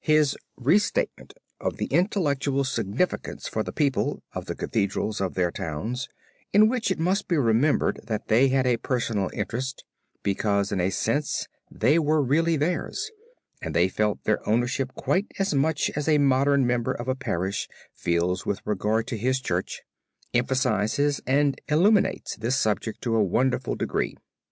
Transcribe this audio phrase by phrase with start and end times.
[0.03, 5.51] His re statement of the intellectual significance for the people of the Cathedrals of their
[5.51, 6.09] towns,
[6.51, 9.85] in which it must be remembered that they had a personal interest
[10.23, 13.11] because in a sense they were really theirs,
[13.61, 17.67] and they felt their ownership quite as much as a modern member of a parish
[17.93, 19.83] feels with regard to his church,
[20.33, 24.17] emphasizes and illuminates this subject to a wonderful degree.